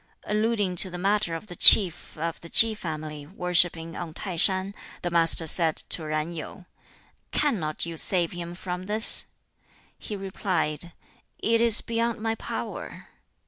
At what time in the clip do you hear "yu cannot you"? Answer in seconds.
6.33-7.97